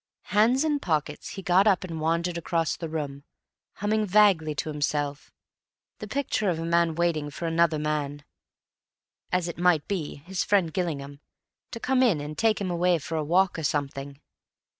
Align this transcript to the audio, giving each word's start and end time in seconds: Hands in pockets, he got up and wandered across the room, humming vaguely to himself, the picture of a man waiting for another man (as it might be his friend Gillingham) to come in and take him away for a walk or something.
Hands 0.33 0.63
in 0.63 0.79
pockets, 0.79 1.29
he 1.35 1.43
got 1.43 1.67
up 1.67 1.83
and 1.83 2.01
wandered 2.01 2.35
across 2.35 2.75
the 2.75 2.89
room, 2.89 3.23
humming 3.73 4.07
vaguely 4.07 4.55
to 4.55 4.71
himself, 4.71 5.31
the 5.99 6.07
picture 6.07 6.49
of 6.49 6.57
a 6.57 6.65
man 6.65 6.95
waiting 6.95 7.29
for 7.29 7.45
another 7.47 7.77
man 7.77 8.23
(as 9.31 9.47
it 9.47 9.59
might 9.59 9.87
be 9.87 10.15
his 10.25 10.43
friend 10.43 10.73
Gillingham) 10.73 11.19
to 11.69 11.79
come 11.79 12.01
in 12.01 12.19
and 12.19 12.35
take 12.35 12.59
him 12.59 12.71
away 12.71 12.97
for 12.97 13.15
a 13.15 13.23
walk 13.23 13.59
or 13.59 13.63
something. 13.63 14.19